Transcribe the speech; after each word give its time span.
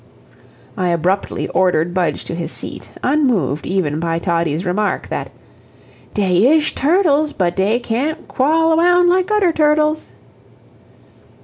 I 0.75 0.87
abruptly 0.87 1.47
ordered 1.49 1.93
Budge 1.93 2.25
to 2.25 2.33
his 2.33 2.51
seat, 2.51 2.89
unmoved 3.03 3.67
even 3.67 3.99
by 3.99 4.17
Toddie's 4.17 4.65
remark, 4.65 5.09
that 5.09 5.29
"Dey 6.15 6.47
ish 6.47 6.73
turtles, 6.73 7.33
but 7.33 7.55
dey 7.55 7.79
can't 7.79 8.27
knawl 8.27 8.71
awound 8.75 9.09
like 9.09 9.29
udder 9.29 9.51
turtles." 9.51 10.07